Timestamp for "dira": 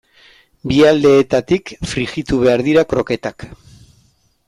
2.71-2.85